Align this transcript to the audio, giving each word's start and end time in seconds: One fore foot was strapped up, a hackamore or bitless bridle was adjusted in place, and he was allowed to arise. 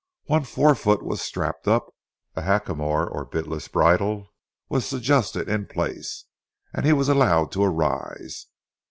One 0.25 0.45
fore 0.45 0.73
foot 0.73 1.03
was 1.03 1.21
strapped 1.21 1.67
up, 1.67 1.93
a 2.35 2.41
hackamore 2.41 3.07
or 3.07 3.23
bitless 3.23 3.67
bridle 3.71 4.29
was 4.67 4.91
adjusted 4.91 5.47
in 5.47 5.67
place, 5.67 6.25
and 6.73 6.87
he 6.87 6.91
was 6.93 7.07
allowed 7.07 7.51
to 7.51 7.61
arise. 7.63 8.47